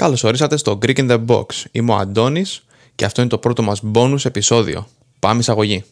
[0.00, 1.44] Καλώς ορίσατε στο Greek in the Box.
[1.70, 2.64] Είμαι ο Αντώνης
[2.94, 4.86] και αυτό είναι το πρώτο μας bonus επεισόδιο.
[5.18, 5.84] Πάμε εισαγωγή.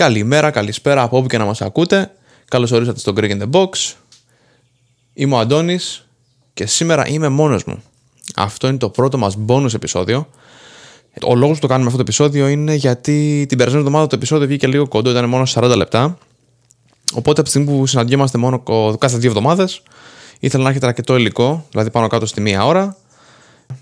[0.00, 2.12] Καλημέρα, καλησπέρα από όπου και να μας ακούτε.
[2.48, 3.94] Καλώς ορίσατε στο Greek in the Box.
[5.12, 6.06] Είμαι ο Αντώνης
[6.54, 7.82] και σήμερα είμαι μόνος μου.
[8.36, 10.28] Αυτό είναι το πρώτο μας bonus επεισόδιο.
[11.22, 14.46] Ο λόγος που το κάνουμε αυτό το επεισόδιο είναι γιατί την περασμένη εβδομάδα το επεισόδιο
[14.46, 16.18] βγήκε λίγο κοντό, ήταν μόνο 40 λεπτά.
[17.12, 18.62] Οπότε από τη στιγμή που συναντιόμαστε μόνο
[18.98, 19.82] κάθε δύο εβδομάδες,
[20.38, 22.96] ήθελα να έχετε αρκετό υλικό, δηλαδή πάνω κάτω στη μία ώρα,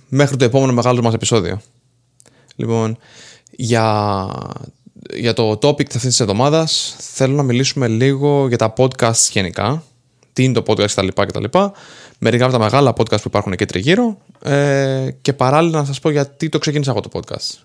[0.09, 1.61] μέχρι το επόμενο μεγάλο μας επεισόδιο.
[2.57, 2.99] Λοιπόν,
[3.51, 4.29] για
[5.15, 9.83] για το topic αυτής της εβδομάδας θέλω να μιλήσουμε λίγο για τα podcasts γενικά.
[10.33, 11.09] Τι είναι το podcast κτλ.
[11.09, 11.45] κτλ.
[12.19, 16.11] Μερικά από τα μεγάλα podcast που υπάρχουν εκεί τριγύρω ε, και παράλληλα να σας πω
[16.11, 17.63] γιατί το ξεκίνησα εγώ το podcast.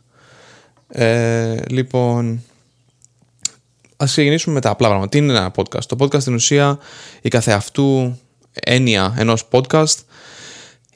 [0.88, 2.44] Ε, λοιπόν,
[3.98, 5.10] ας ξεκινήσουμε με τα απλά πράγματα.
[5.10, 6.80] Τι είναι ένα podcast; Το podcast στην ουσία
[7.22, 8.18] η καθεαυτού
[8.54, 9.96] έννοια ενός podcast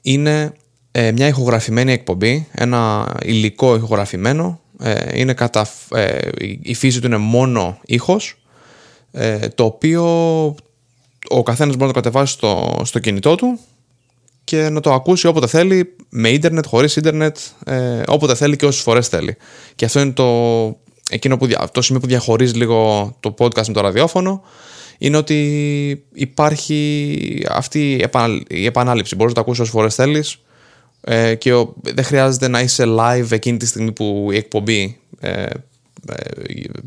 [0.02, 0.52] είναι
[0.92, 6.28] ε, μια ηχογραφημένη εκπομπή, ένα υλικό ηχογραφημένο ε, είναι κατα, ε,
[6.62, 8.36] η φύση του είναι μόνο ήχος
[9.12, 10.04] ε, το οποίο
[11.28, 13.58] ο καθένας μπορεί να το κατεβάσει στο, στο κινητό του
[14.44, 18.82] και να το ακούσει όποτε θέλει με ίντερνετ, χωρίς ίντερνετ ε, όποτε θέλει και όσες
[18.82, 19.36] φορές θέλει.
[19.74, 20.26] Και αυτό είναι το,
[21.10, 24.42] εκείνο που, το σημείο που διαχωρίζει λίγο το podcast με το ραδιόφωνο
[24.98, 28.04] είναι ότι υπάρχει αυτή
[28.48, 29.16] η επανάληψη.
[29.16, 30.38] Μπορείς να το ακούσεις όσες φορές θέλεις
[31.00, 35.42] ε, και ο, δεν χρειάζεται να είσαι live εκείνη τη στιγμή που η εκπομπή ε,
[35.42, 35.50] ε,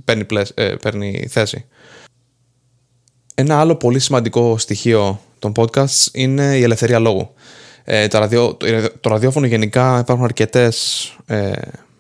[0.06, 1.66] παίρνει, ε, παίρνει θέση.
[3.36, 7.34] Ένα άλλο πολύ σημαντικό στοιχείο των podcasts είναι η ελευθερία λόγου.
[7.84, 8.58] Ε, το, ραδιο,
[9.00, 11.52] το, ραδιόφωνο γενικά υπάρχουν αρκετές, ε,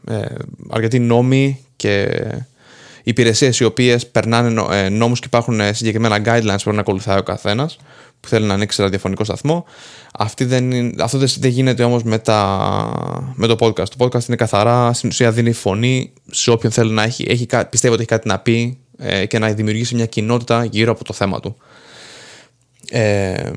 [0.07, 0.25] ε,
[0.69, 2.22] αρκετοί νόμοι και
[3.03, 7.78] υπηρεσίες οι οποίες περνάνε νόμους και υπάρχουν συγκεκριμένα guidelines που πρέπει να ακολουθάει ο καθένας
[8.19, 9.66] που θέλει να ανοίξει ραδιοφωνικό σταθμό.
[10.13, 12.22] Αυτή δεν, αυτό δεν γίνεται όμως με,
[13.35, 13.88] με το podcast.
[13.97, 17.94] Το podcast είναι καθαρά, στην ουσία δίνει φωνή σε όποιον θέλει να έχει, έχει πιστεύω
[17.94, 21.40] ότι έχει κάτι να πει ε, και να δημιουργήσει μια κοινότητα γύρω από το θέμα
[21.40, 21.56] του.
[22.90, 23.51] Ε,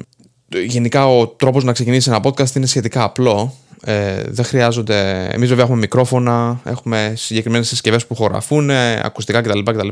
[0.49, 3.55] γενικά ο τρόπος να ξεκινήσει ένα podcast είναι σχετικά απλό.
[3.87, 5.29] Ε, δεν χρειάζονται.
[5.33, 8.71] Εμείς βέβαια έχουμε μικρόφωνα, έχουμε συγκεκριμένες συσκευές που χωραφούν,
[9.03, 9.89] ακουστικά κτλ, κτλ.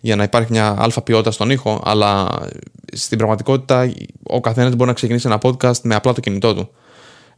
[0.00, 1.80] για να υπάρχει μια αλφα ποιότητα στον ήχο.
[1.84, 2.28] Αλλά
[2.92, 6.70] στην πραγματικότητα ο καθένας μπορεί να ξεκινήσει ένα podcast με απλά το κινητό του.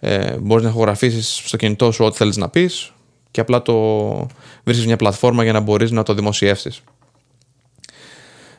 [0.00, 2.93] Ε, μπορείς να ηχογραφήσεις στο κινητό σου ό,τι θέλεις να πεις
[3.31, 3.75] και απλά το
[4.65, 6.82] βρίσκεις μια πλατφόρμα για να μπορείς να το δημοσιεύσεις.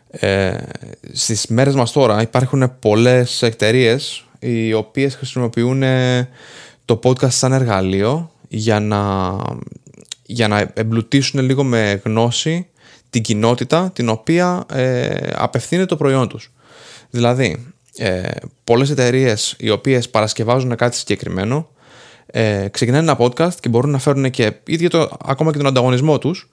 [0.10, 0.58] Ε,
[1.12, 5.84] στις μέρες μας τώρα υπάρχουν πολλές εταιρείες οι οποίες χρησιμοποιούν
[6.86, 9.36] το podcast σαν εργαλείο για να,
[10.26, 12.68] για να εμπλουτίσουν λίγο με γνώση
[13.10, 16.52] την κοινότητα την οποία ε, απευθύνεται το προϊόν τους.
[17.10, 18.30] Δηλαδή, ε,
[18.64, 21.70] πολλές εταιρείες οι οποίες παρασκευάζουν κάτι συγκεκριμένο
[22.26, 26.18] ε, ξεκινάνε ένα podcast και μπορούν να φέρουν και ίδιο το, ακόμα και τον ανταγωνισμό
[26.18, 26.50] τους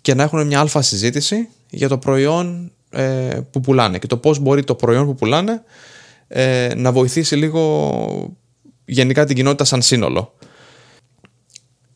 [0.00, 4.38] και να έχουν μια αλφα συζήτηση για το προϊόν ε, που πουλάνε και το πώς
[4.38, 5.62] μπορεί το προϊόν που πουλάνε
[6.28, 8.36] ε, να βοηθήσει λίγο
[8.88, 10.34] γενικά την κοινότητα σαν σύνολο.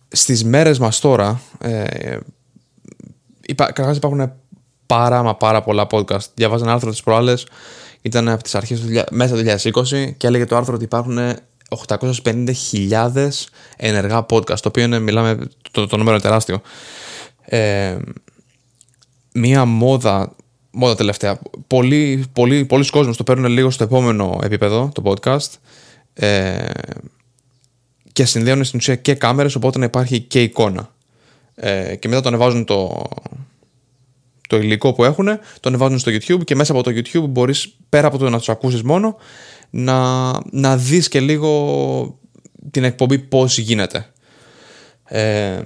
[0.09, 2.19] Στις μέρες μας τώρα, ε,
[3.41, 4.33] υπά, υπάρχουν
[4.87, 6.25] πάρα μα πάρα πολλά podcast.
[6.35, 7.47] Διαβάζω ένα άρθρο τις προάλλες,
[8.03, 11.19] ήταν από τις αρχές του μέσα του 2020 και έλεγε το άρθρο ότι υπάρχουν
[11.89, 13.29] 850.000
[13.77, 15.39] ενεργά podcast, το οποίο είναι, μιλάμε,
[15.71, 16.61] το, το νούμερο είναι τεράστιο.
[17.45, 17.97] Ε,
[19.33, 20.35] μία μόδα,
[20.71, 25.51] μόδα τελευταία, πολλοί, πολλοί, πολλοί κόσμος το παίρνουν λίγο στο επόμενο επίπεδο, το podcast,
[26.15, 26.71] ε,
[28.13, 30.95] και συνδέουν στην ουσία και κάμερες οπότε να υπάρχει και εικόνα.
[31.55, 33.09] Ε, και μετά το ανεβάζουν το,
[34.49, 35.27] το υλικό που έχουν
[35.61, 38.49] το ανεβάζουν στο YouTube και μέσα από το YouTube μπορείς πέρα από το να τους
[38.49, 39.17] ακούσεις μόνο
[39.71, 42.19] να, να δεις και λίγο
[42.71, 44.07] την εκπομπή πώς γίνεται.
[45.05, 45.61] Ε,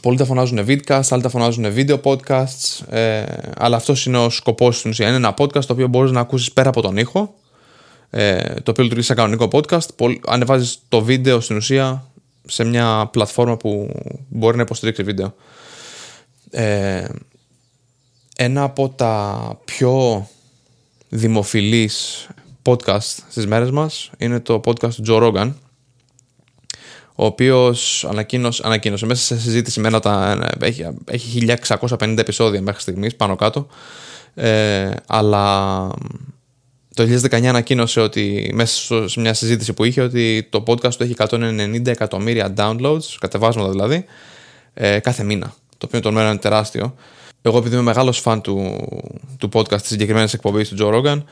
[0.00, 3.24] Πολλοί τα φωνάζουν vidcast, άλλοι τα φωνάζουν video podcasts, ε,
[3.58, 5.06] αλλά αυτός είναι ο σκοπός στην ουσία.
[5.06, 7.34] Είναι ένα podcast το οποίο μπορείς να ακούσεις πέρα από τον ήχο
[8.10, 10.10] ε, το οποίο λειτουργεί σαν κανονικό podcast.
[10.26, 12.06] Ανεβάζεις το βίντεο στην ουσία
[12.46, 13.90] σε μια πλατφόρμα που
[14.28, 15.34] μπορεί να υποστηρίξει βίντεο.
[16.50, 17.08] Ε,
[18.36, 20.26] ένα από τα πιο
[21.08, 22.26] δημοφιλείς
[22.62, 25.52] podcast στις μέρες μας είναι το podcast του Joe Rogan
[27.20, 32.80] ο οποίος ανακοίνωσε, ανακοίνωσε μέσα σε συζήτηση με ένα τα, έχει, έχει 1650 επεισόδια μέχρι
[32.80, 33.66] στιγμής πάνω κάτω.
[34.34, 35.90] Ε, αλλά
[36.98, 41.14] το 2019 ανακοίνωσε ότι μέσα σε μια συζήτηση που είχε ότι το podcast του έχει
[41.16, 44.04] 190 εκατομμύρια downloads, κατεβάσματα δηλαδή,
[44.74, 45.54] ε, κάθε μήνα.
[45.78, 46.94] Το οποίο το νούμερο είναι τεράστιο.
[47.42, 48.88] Εγώ επειδή είμαι μεγάλος φαν του,
[49.38, 51.22] του podcast της συγκεκριμένης εκπομπής του Joe Rogan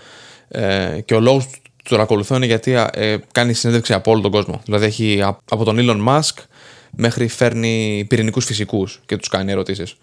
[0.48, 4.30] ε, και ο λόγος που τον ακολουθώ είναι γιατί ε, κάνει συνέντευξη από όλο τον
[4.30, 4.60] κόσμο.
[4.64, 6.42] Δηλαδή έχει από τον Elon Musk
[6.90, 9.96] μέχρι φέρνει πυρηνικούς φυσικούς και τους κάνει ερωτήσεις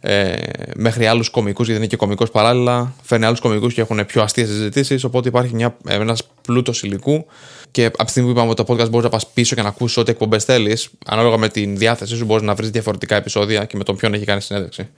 [0.00, 0.34] ε,
[0.76, 2.92] μέχρι άλλους κομικούς, γιατί είναι και κομικός παράλληλα.
[3.02, 5.04] Φέρνει άλλους κομικούς και έχουν πιο αστείες συζητήσεις.
[5.04, 7.26] Οπότε υπάρχει ένας πλούτος υλικού.
[7.70, 9.68] Και από τη στιγμή που είπαμε ότι το podcast μπορείς να πας πίσω και να
[9.68, 13.76] ακούσει ό,τι εκπομπές θέλεις, ανάλογα με την διάθεσή σου, μπορείς να βρεις διαφορετικά επεισόδια και
[13.76, 14.88] με τον ποιον έχει κάνει συνέντευξη.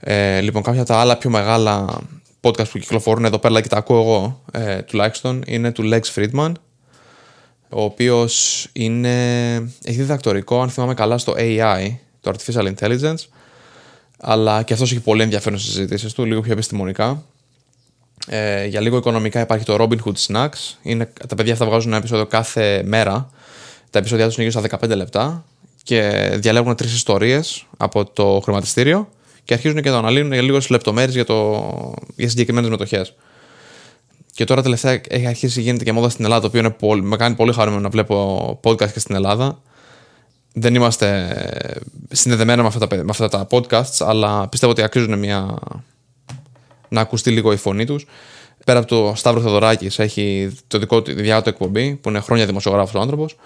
[0.00, 2.00] Ε, λοιπόν, κάποια από τα άλλα πιο μεγάλα
[2.40, 6.52] podcast που κυκλοφορούν εδώ πέρα και τα ακούω εγώ ε, τουλάχιστον είναι του Lex Friedman,
[7.68, 8.66] ο οποίος
[9.84, 13.24] έχει διδακτορικό, αν θυμάμαι καλά, στο AI, το Artificial Intelligence
[14.24, 17.24] αλλά και αυτός έχει πολύ ενδιαφέρον στις συζητήσεις του, λίγο πιο επιστημονικά.
[18.26, 20.76] Ε, για λίγο οικονομικά υπάρχει το Robin Hood Snacks.
[20.82, 23.30] Είναι, τα παιδιά αυτά βγάζουν ένα επεισόδιο κάθε μέρα.
[23.90, 25.44] Τα επεισόδια τους είναι γύρω στα 15 λεπτά
[25.82, 29.08] και διαλέγουν τρεις ιστορίες από το χρηματιστήριο
[29.44, 33.14] και αρχίζουν και το αναλύουν για λίγο λεπτομέρειες για, το, για συγκεκριμένες μετοχές.
[34.34, 37.16] Και τώρα τελευταία έχει αρχίσει γίνεται και μόδα στην Ελλάδα, το οποίο είναι πολύ, με
[37.16, 39.62] κάνει πολύ χαρούμενο να βλέπω podcast και στην Ελλάδα
[40.52, 41.36] δεν είμαστε
[42.10, 45.58] συνδεδεμένοι με αυτά, τα, με αυτά τα podcasts, αλλά πιστεύω ότι αξίζουν μια...
[46.88, 48.06] να ακουστεί λίγο η φωνή τους.
[48.64, 52.46] Πέρα από το Σταύρο Θεοδωράκης, έχει το δικό του διά του εκπομπή, που είναι χρόνια
[52.46, 53.36] δημοσιογράφος ο άνθρωπος.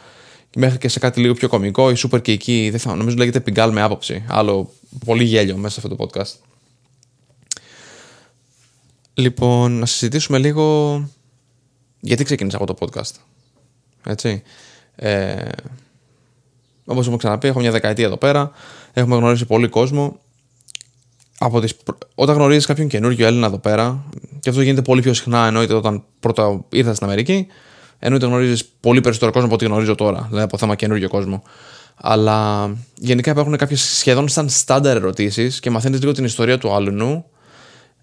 [0.56, 3.41] Μέχρι και σε κάτι λίγο πιο κωμικό, η Super και εκεί, δεν θα, νομίζω λέγεται
[3.41, 4.25] Πιγκάλ με άποψη.
[4.29, 4.73] Άλλο
[5.05, 6.35] πολύ γέλιο μέσα σε αυτό το podcast.
[9.14, 11.09] Λοιπόν, να συζητήσουμε λίγο
[12.00, 13.14] γιατί ξεκίνησα εγώ το podcast.
[14.06, 14.43] Έτσι.
[14.97, 15.49] Ε,
[16.87, 18.50] Όπως έχουμε ξαναπεί, έχω μια δεκαετία εδώ πέρα.
[18.93, 20.21] Έχουμε γνωρίσει πολύ κόσμο.
[21.38, 21.77] Από τις...
[22.15, 24.05] Όταν γνωρίζεις κάποιον καινούργιο Έλληνα εδώ πέρα,
[24.41, 27.47] και αυτό γίνεται πολύ πιο συχνά εννοείται όταν πρώτα ήρθα στην Αμερική,
[27.99, 31.43] εννοείται γνωρίζεις πολύ περισσότερο κόσμο από ό,τι γνωρίζω τώρα, δηλαδή από θέμα καινούργιο κόσμο.
[31.97, 37.25] Αλλά γενικά υπάρχουν κάποιες σχεδόν σαν στάνταρ ερωτήσεις και μαθαίνεις λίγο την ιστορία του άλλου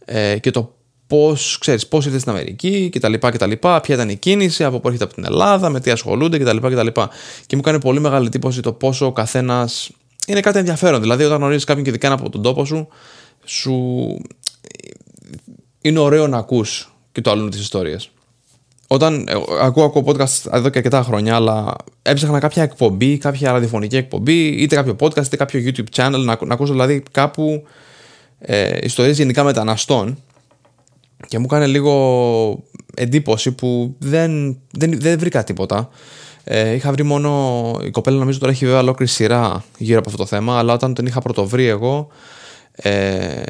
[0.05, 0.75] ε, και το
[1.07, 3.51] πώς ξέρεις, πώς ήρθε στην Αμερική κτλ, κτλ.
[3.51, 6.57] Ποια ήταν η κίνηση, από πού έρχεται από την Ελλάδα, με τι ασχολούνται κτλ.
[6.57, 6.87] κτλ.
[7.45, 9.89] Και μου κάνει πολύ μεγάλη εντύπωση το πόσο ο καθένας
[10.27, 11.01] είναι κάτι ενδιαφέρον.
[11.01, 12.87] Δηλαδή, όταν γνωρίζεις κάποιον και ειδικά από τον τόπο σου,
[13.45, 14.17] σου
[15.81, 17.99] είναι ωραίο να ακούς και το άλλο τη ιστορία.
[18.87, 23.95] Όταν ε, ακούω, ακούω podcast εδώ και αρκετά χρόνια, αλλά έψαχνα κάποια εκπομπή, κάποια ραδιοφωνική
[23.95, 27.63] εκπομπή, είτε κάποιο podcast, είτε κάποιο YouTube channel, να, να ακούσω δηλαδή κάπου
[28.39, 30.17] ε, ιστορίες γενικά μεταναστών
[31.27, 32.63] και μου έκανε λίγο
[32.95, 35.89] εντύπωση που δεν, δεν, δεν βρήκα τίποτα.
[36.43, 37.79] Ε, είχα βρει μόνο.
[37.85, 40.93] Η κοπέλα νομίζω τώρα έχει βέβαια ολόκληρη σειρά γύρω από αυτό το θέμα, αλλά όταν
[40.93, 42.07] την είχα πρωτοβρει εγώ.
[42.75, 43.41] Ε,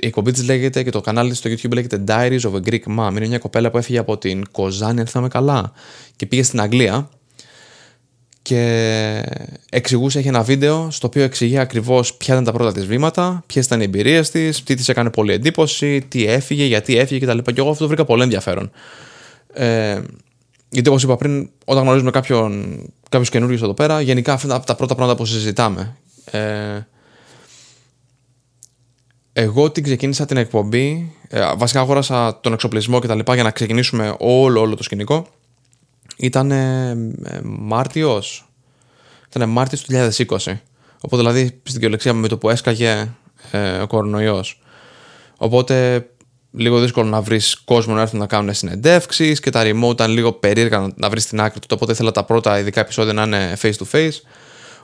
[0.00, 2.98] η εκπομπή της λέγεται και το κανάλι της στο YouTube λέγεται Diaries of a Greek
[2.98, 3.10] Mom.
[3.16, 5.72] Είναι μια κοπέλα που έφυγε από την Κοζάνη, αν θυμάμαι καλά,
[6.16, 7.08] και πήγε στην Αγγλία
[8.48, 9.22] και
[9.70, 13.66] εξηγούσε, έχει ένα βίντεο στο οποίο εξηγεί ακριβώς ποια ήταν τα πρώτα της βήματα, ποιες
[13.66, 17.38] ήταν οι εμπειρίες της, τι της έκανε πολύ εντύπωση, τι έφυγε, γιατί έφυγε κτλ.
[17.38, 18.70] Και εγώ αυτό το βρήκα πολύ ενδιαφέρον.
[19.52, 20.00] Ε,
[20.68, 24.74] γιατί όπως είπα πριν, όταν γνωρίζουμε κάποιον, κάποιους καινούριους εδώ πέρα, γενικά αυτά από τα
[24.74, 25.96] πρώτα πράγματα που συζητάμε.
[26.30, 26.40] Ε,
[29.32, 33.32] εγώ την ξεκίνησα την εκπομπή, ε, βασικά αγόρασα τον εξοπλισμό κτλ.
[33.32, 35.26] για να ξεκινήσουμε όλο, όλο το σκηνικό
[36.16, 36.96] ήταν ε,
[37.42, 38.48] Μάρτιος.
[39.28, 40.36] Ήταν Μάρτιος του 2020.
[41.00, 43.08] Οπότε δηλαδή στην κυριολεξία με το που έσκαγε
[43.50, 44.62] ε, ο κορονοϊός.
[45.36, 46.06] Οπότε
[46.50, 50.32] λίγο δύσκολο να βρεις κόσμο να έρθουν να κάνουν συνεντεύξεις και τα remote ήταν λίγο
[50.32, 51.66] περίεργα να βρεις την άκρη του.
[51.70, 54.20] Οπότε ήθελα τα πρώτα ειδικά επεισόδια να είναι face to face.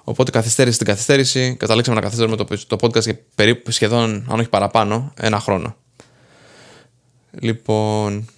[0.04, 1.56] Οπότε καθυστέρηση στην καθυστέρηση.
[1.58, 5.76] Καταλήξαμε να καθυστερούμε το, το podcast για περίπου σχεδόν, αν όχι παραπάνω, ένα χρόνο.
[7.30, 8.28] Λοιπόν,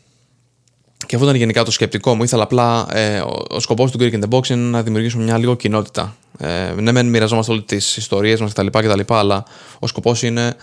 [1.07, 2.23] και αυτό ήταν γενικά το σκεπτικό μου.
[2.23, 2.87] Ήθελα απλά.
[2.93, 6.17] Ε, ο, ο σκοπός του Greek in the Box είναι να δημιουργήσουμε μια λίγο κοινότητα.
[6.39, 9.01] Ε, ναι, μεν μοιραζόμαστε όλες τις ιστορίες μας κτλ, κτλ.
[9.07, 9.45] Αλλά
[9.79, 10.55] ο σκοπός είναι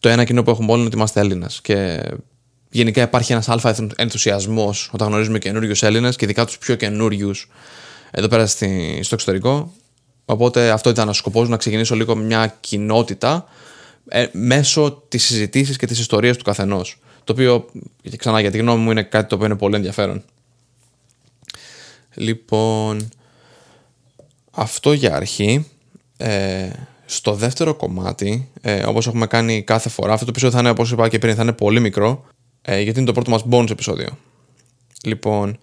[0.00, 1.60] το ένα κοινό που έχουμε όλοι είναι ότι είμαστε Έλληνες.
[1.62, 2.02] Και
[2.70, 7.48] γενικά υπάρχει ένας αλφα ενθουσιασμός όταν γνωρίζουμε καινούριους Έλληνες και ειδικά τους πιο καινούριους
[8.10, 9.72] εδώ πέρα στη, στο εξωτερικό.
[10.24, 13.48] Οπότε αυτό ήταν ο σκοπός να ξεκινήσω λίγο μια κοινότητα
[14.08, 16.98] ε, μέσω της συζητήσεις και της ιστορίας του καθενός.
[17.24, 17.66] Το οποίο,
[18.16, 20.22] ξανά για τη γνώμη μου, είναι κάτι το οποίο είναι πολύ ενδιαφέρον.
[22.14, 23.08] Λοιπόν,
[24.50, 25.66] αυτό για αρχή.
[26.16, 26.70] Ε,
[27.06, 30.90] στο δεύτερο κομμάτι, ε, όπως έχουμε κάνει κάθε φορά, αυτό το επεισόδιο θα είναι, όπως
[30.90, 32.24] είπα και πριν, θα είναι πολύ μικρό,
[32.62, 34.18] ε, γιατί είναι το πρώτο μας bonus επεισόδιο.
[35.04, 35.58] Λοιπόν,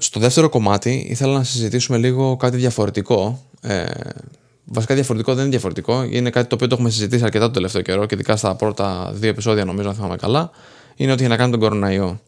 [0.00, 3.42] Στο δεύτερο κομμάτι ήθελα να συζητήσουμε λίγο κάτι διαφορετικό.
[3.60, 3.84] Ε,
[4.68, 6.02] βασικά διαφορετικό δεν είναι διαφορετικό.
[6.02, 9.10] Είναι κάτι το οποίο το έχουμε συζητήσει αρκετά το τελευταίο καιρό και ειδικά στα πρώτα
[9.14, 10.50] δύο επεισόδια, νομίζω, αν θυμάμαι καλά.
[10.96, 12.20] Είναι ότι έχει να κάνει τον κοροναϊό.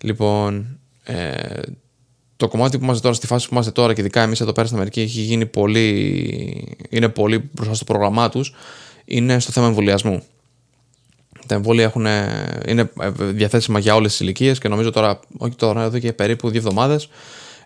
[0.00, 1.60] Λοιπόν, ε,
[2.36, 4.66] το κομμάτι που είμαστε τώρα, στη φάση που είμαστε τώρα και ειδικά εμείς εδώ πέρα
[4.66, 6.78] στην Αμερική, έχει γίνει πολύ.
[6.88, 8.54] είναι πολύ μπροστά στο πρόγραμμά τους,
[9.04, 10.22] είναι στο θέμα εμβολιασμού.
[11.46, 12.06] Τα εμβόλια έχουν,
[12.66, 16.58] είναι διαθέσιμα για όλες τις ηλικίες και νομίζω τώρα, όχι τώρα, εδώ και περίπου δύο
[16.58, 17.08] εβδομάδες,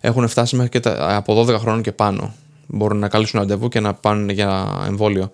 [0.01, 2.35] έχουν φτάσει μέχρι και τα, από 12 χρόνων και πάνω.
[2.67, 5.31] Μπορούν να καλύψουν ραντεβού και να πάνε για εμβόλιο.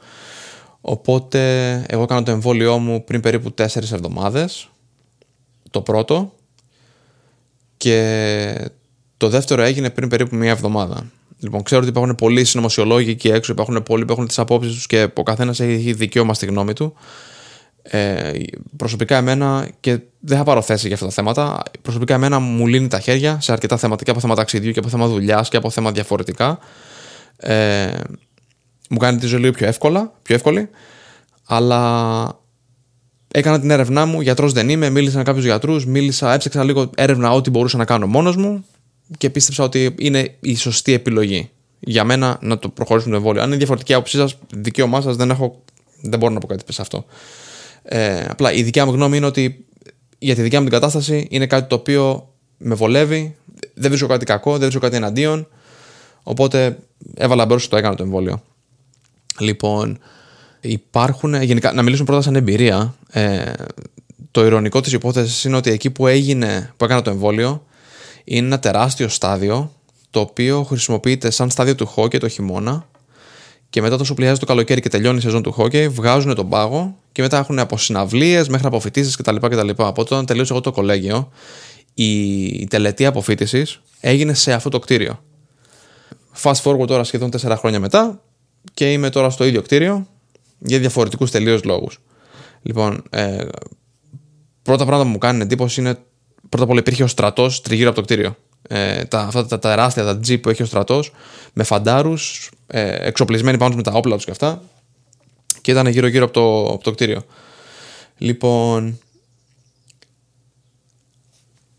[0.81, 4.69] Οπότε, εγώ έκανα το εμβόλιό μου πριν περίπου 4 εβδομάδες.
[5.71, 6.33] Το πρώτο.
[7.77, 8.71] Και
[9.17, 11.11] το δεύτερο έγινε πριν περίπου μία εβδομάδα.
[11.39, 14.87] Λοιπόν, ξέρω ότι υπάρχουν πολλοί συνωμοσιολόγοι εκεί έξω, υπάρχουν πολλοί που έχουν τις απόψεις τους
[14.87, 16.95] και ο καθένας έχει δικαίωμα στη γνώμη του.
[17.83, 18.33] Ε,
[18.77, 22.89] προσωπικά εμένα, και δεν θα πάρω θέση για αυτά τα θέματα, προσωπικά εμένα μου λύνει
[22.89, 25.71] τα χέρια σε αρκετά θέματα και από θέματα ταξιδιού και από θέματα δουλειάς και από
[25.71, 26.59] θέματα διαφορετικά.
[27.41, 27.91] Ε,
[28.91, 30.69] μου κάνει τη ζωή λίγο πιο, εύκολα, πιο εύκολη,
[31.47, 32.41] αλλά
[33.29, 34.21] έκανα την έρευνά μου.
[34.21, 38.07] Γιατρός δεν είμαι, μίλησα με κάποιους γιατρούς, μίλησα, έψαξα λίγο έρευνα ό,τι μπορούσα να κάνω
[38.07, 38.65] μόνος μου
[39.19, 43.43] και πίστεψα ότι είναι η σωστή επιλογή για μένα να το προχωρήσουμε το εμβόλιο.
[43.43, 45.63] Αν είναι διαφορετική άποψή σας, δικαίωμά σας, δεν, έχω,
[46.03, 47.05] δεν μπορώ να πω κάτι σε αυτό.
[47.83, 49.65] Ε, απλά η δικιά μου γνώμη είναι ότι
[50.19, 52.29] για τη δικιά μου την κατάσταση είναι κάτι το οποίο
[52.59, 53.37] με βολεύει,
[53.75, 55.49] δεν βρίσκω κάτι κακό, δεν βρίσκω κάτι εναντίον.
[56.23, 56.79] Οπότε
[57.15, 58.43] έβαλα μπρος το έκανα το εμβόλιο.
[59.39, 59.99] Λοιπόν,
[60.61, 61.43] υπάρχουν.
[61.43, 62.95] Γενικά, να μιλήσουμε πρώτα σαν εμπειρία.
[63.11, 63.53] Ε,
[64.31, 67.65] το ηρωνικό της υπόθεσης είναι ότι εκεί που έγινε, που έκανα το εμβόλιο,
[68.25, 69.73] είναι ένα τεράστιο στάδιο
[70.11, 72.89] το οποίο χρησιμοποιείται σαν στάδιο του χόκκι το χειμώνα
[73.71, 76.97] και μετά τόσο πλησιάζει το καλοκαίρι και τελειώνει η σεζόν του χόκκι, βγάζουν τον πάγο
[77.13, 79.37] και μετά έχουν από συναυλίε μέχρι αποφοιτήσει κτλ.
[79.37, 79.69] κτλ.
[79.77, 81.33] Από όταν τελείωσε εγώ το κολέγιο,
[81.95, 85.23] η τελετή αποφύτησης έγινε σε αυτό το κτίριο.
[86.43, 88.23] Fast forward τώρα σχεδόν 4 χρόνια μετά
[88.75, 90.07] και είμαι τώρα στο ίδιο κτίριο
[90.59, 91.99] για διαφορετικούς τελείως λόγους.
[92.63, 93.47] Λοιπόν, ε,
[94.63, 95.99] πρώτα πράγματα που μου κάνει εντύπωση είναι
[96.49, 98.37] πρώτα απ' όλα υπήρχε ο στρατός τριγύρω από το κτίριο.
[98.69, 101.13] Ε, τα, αυτά τα τεράστια, τα τζιπ που έχει ο στρατός,
[101.53, 104.63] με φαντάρους, ε, εξοπλισμένοι πάνω με τα όπλα τους και αυτά.
[105.61, 107.23] Και ήταν γύρω-γύρω από το, από το κτίριο.
[108.19, 108.99] Λοιπόν,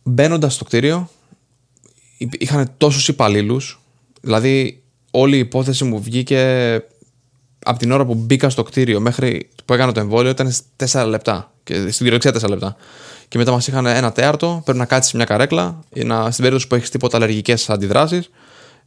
[0.04, 1.10] μπαίνοντας στο κτίριο,
[2.18, 3.81] είχαν τόσους υπαλλήλους.
[4.22, 6.84] Δηλαδή, όλη η υπόθεση μου βγήκε
[7.66, 10.54] από την ώρα που μπήκα στο κτίριο μέχρι που έκανα το εμβόλιο ήταν
[10.92, 11.54] 4 λεπτά.
[11.64, 12.76] Και στην κυριολεξία 4 λεπτά
[13.32, 16.76] και μετά μας είχαν ένα τέταρτο, πρέπει να κάτσεις μια καρέκλα, να, στην περίπτωση που
[16.76, 18.30] έχεις τίποτα αλλεργικές αντιδράσεις,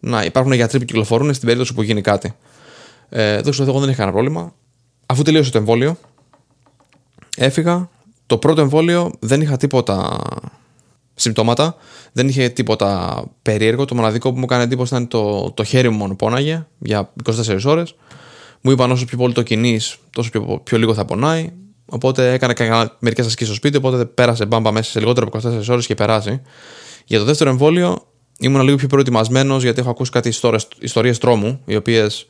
[0.00, 2.34] να υπάρχουν γιατροί που κυκλοφορούν στην περίπτωση που γίνει κάτι.
[3.08, 4.54] Ε, δόξα εγώ δεν είχα κανένα πρόβλημα.
[5.06, 5.96] Αφού τελείωσε το εμβόλιο,
[7.36, 7.88] έφυγα.
[8.26, 10.18] Το πρώτο εμβόλιο δεν είχα τίποτα
[11.14, 11.76] συμπτώματα,
[12.12, 13.84] δεν είχε τίποτα περίεργο.
[13.84, 17.58] Το μοναδικό που μου έκανε εντύπωση ήταν το, το χέρι μου μόνο πόναγε για 24
[17.64, 17.94] ώρες.
[18.60, 21.52] Μου είπαν όσο πιο πολύ το κινείς, τόσο πιο, πιο λίγο θα πονάει.
[21.86, 22.54] Οπότε έκανε
[22.98, 26.40] μερικές ασκήσεις στο σπίτι, οπότε πέρασε μπάμπα μέσα σε λιγότερο από 24 ώρες και περάσει.
[27.04, 28.06] Για το δεύτερο εμβόλιο
[28.38, 30.32] ήμουν λίγο πιο προετοιμασμένος γιατί έχω ακούσει κάτι
[30.78, 32.26] ιστορίες τρόμου, οι οποίες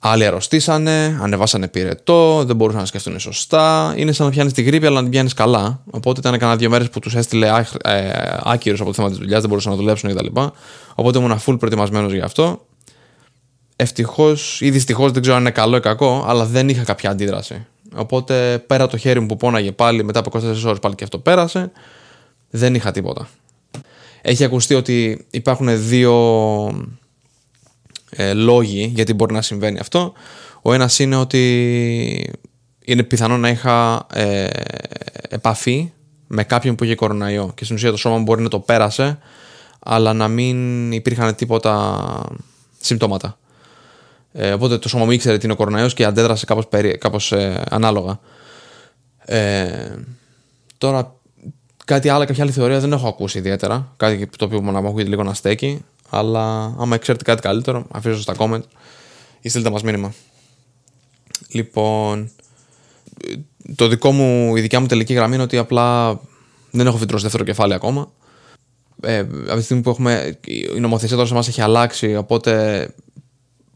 [0.00, 3.94] άλλοι αρρωστήσανε, ανεβάσανε πυρετό, δεν μπορούσαν να σκεφτούν σωστά.
[3.96, 5.82] Είναι σαν να πιάνεις τη γρήπη, αλλά να την πιάνεις καλά.
[5.90, 7.46] Οπότε ήταν κανένα δύο μέρες που τους έστειλε
[7.82, 8.10] ε,
[8.42, 10.26] άκυρος από το θέμα της δουλειάς, δεν μπορούσαν να δουλέψουν κτλ.
[10.94, 12.66] Οπότε ήμουν full προετοιμασμένος γι' αυτό.
[13.76, 17.66] Ευτυχώς ή δυστυχώς δεν ξέρω αν είναι καλό ή κακό, αλλά δεν είχα κάποια αντίδραση.
[17.94, 21.18] Οπότε πέρα το χέρι μου που πόναγε πάλι μετά από 24 ώρες πάλι και αυτό
[21.18, 21.70] πέρασε.
[22.50, 23.28] Δεν είχα τίποτα.
[24.22, 26.12] Έχει ακουστεί ότι υπάρχουν δύο
[28.10, 30.12] ε, λόγοι γιατί μπορεί να συμβαίνει αυτό.
[30.62, 32.34] Ο ένας είναι ότι
[32.84, 34.46] είναι πιθανό να είχα ε,
[35.28, 35.92] επαφή
[36.26, 39.18] με κάποιον που είχε κοροναϊό και στην ουσία το σώμα μου μπορεί να το πέρασε
[39.78, 41.98] αλλά να μην υπήρχαν τίποτα
[42.80, 43.38] συμπτώματα.
[44.32, 47.32] Ε, οπότε το σώμα μου ήξερε τι είναι ο κοροναϊός και αντέδρασε κάπως, περί, κάπως
[47.32, 48.20] ε, ανάλογα.
[49.18, 49.94] Ε,
[50.78, 51.14] τώρα,
[51.84, 53.92] κάτι άλλο, κάποια άλλη θεωρία δεν έχω ακούσει ιδιαίτερα.
[53.96, 55.84] Κάτι το οποίο να μου ακούγεται λίγο να στέκει.
[56.10, 58.62] Αλλά άμα ξέρετε κάτι καλύτερο, αφήστε στα comment
[59.40, 60.14] ή στείλτε μας μήνυμα.
[61.48, 62.30] Λοιπόν,
[63.74, 66.20] το δικό μου, η δικιά μου τελική γραμμή είναι ότι απλά
[66.70, 68.12] δεν έχω φυτρώσει δεύτερο κεφάλαιο ακόμα.
[69.00, 70.38] Ε, από τη στιγμή που έχουμε,
[70.74, 72.88] η νομοθεσία τώρα σε εμάς έχει αλλάξει, οπότε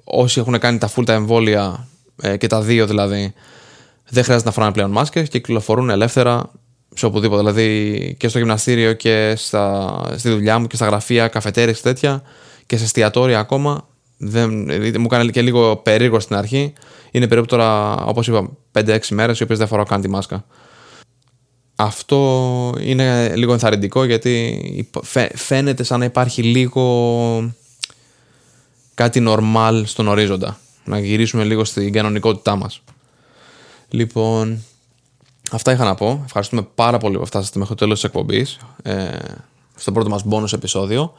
[0.05, 1.89] όσοι έχουν κάνει τα full τα εμβόλια
[2.23, 3.33] ε, και τα δύο δηλαδή,
[4.09, 6.51] δεν χρειάζεται να φοράνε πλέον μάσκες και κυκλοφορούν ελεύθερα
[6.95, 7.41] σε οπουδήποτε.
[7.41, 12.23] Δηλαδή και στο γυμναστήριο και στα, στη δουλειά μου και στα γραφεία, καφετέρειες και τέτοια
[12.67, 13.87] και σε εστιατόρια ακόμα.
[14.17, 16.73] Δεν, δηλαδή, μου έκανε και λίγο περίεργο στην αρχή.
[17.11, 20.45] Είναι περίπου τώρα, όπως είπα, 5-6 μέρες οι οποίες δεν φοράω καν τη μάσκα.
[21.77, 24.91] αυτό είναι λίγο ενθαρρυντικό γιατί
[25.35, 27.55] φαίνεται σαν να υπάρχει λίγο
[28.95, 30.59] κάτι normal στον ορίζοντα.
[30.85, 32.83] Να γυρίσουμε λίγο στην κανονικότητά μας.
[33.89, 34.65] Λοιπόν,
[35.57, 36.23] αυτά είχα να πω.
[36.25, 38.59] Ευχαριστούμε πάρα πολύ που φτάσατε μέχρι το τέλος της εκπομπής.
[38.83, 39.09] Ε,
[39.75, 41.13] στο πρώτο μας bonus επεισόδιο.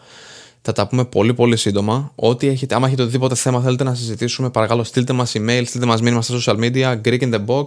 [0.62, 2.12] Θα τα πούμε πολύ πολύ σύντομα.
[2.16, 6.02] Ό,τι έχετε, άμα έχετε οτιδήποτε θέμα θέλετε να συζητήσουμε, παρακαλώ στείλτε μας email, στείλτε μας
[6.02, 7.66] μήνυμα στα social media, Greek in the Box.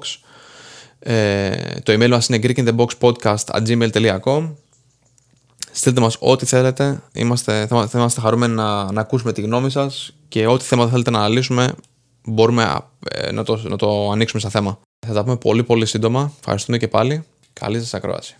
[0.98, 4.50] Ε, το email μας είναι greekintheboxpodcast.gmail.com
[5.72, 7.02] Στείλτε μας ό,τι θέλετε.
[7.12, 11.10] Είμαστε, θα, θα είμαστε χαρούμενοι να, να ακούσουμε τη γνώμη σας και ό,τι θέματα θέλετε
[11.10, 11.74] να αναλύσουμε
[12.26, 12.80] μπορούμε
[13.10, 14.78] ε, να, το, να το ανοίξουμε στα θέμα.
[15.06, 16.32] Θα τα πούμε πολύ πολύ σύντομα.
[16.38, 17.24] Ευχαριστούμε και πάλι.
[17.52, 18.36] Καλή σας ακρόαση.